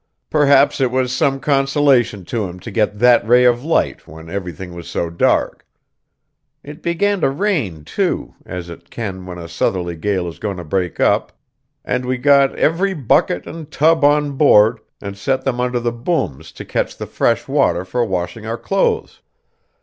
Perhaps 0.31 0.81
it 0.81 0.89
was 0.89 1.13
some 1.13 1.39
consolation 1.39 2.25
to 2.25 2.45
him 2.45 2.59
to 2.61 2.71
get 2.71 2.97
that 2.97 3.23
ray 3.27 3.45
of 3.45 3.63
light 3.63 4.07
when 4.07 4.31
everything 4.31 4.73
was 4.73 4.89
so 4.89 5.11
dark. 5.11 5.63
It 6.63 6.81
began 6.81 7.21
to 7.21 7.29
rain, 7.29 7.83
too, 7.83 8.33
as 8.43 8.67
it 8.67 8.89
can 8.89 9.27
when 9.27 9.37
a 9.37 9.47
southerly 9.47 9.95
gale 9.95 10.27
is 10.27 10.39
going 10.39 10.57
to 10.57 10.63
break 10.63 10.99
up, 10.99 11.31
and 11.85 12.03
we 12.03 12.17
got 12.17 12.55
every 12.57 12.95
bucket 12.95 13.45
and 13.45 13.69
tub 13.69 14.03
on 14.03 14.31
board, 14.31 14.79
and 14.99 15.15
set 15.15 15.43
them 15.43 15.61
under 15.61 15.79
the 15.79 15.91
booms 15.91 16.51
to 16.53 16.65
catch 16.65 16.97
the 16.97 17.05
fresh 17.05 17.47
water 17.47 17.85
for 17.85 18.03
washing 18.03 18.43
our 18.47 18.57
clothes. 18.57 19.21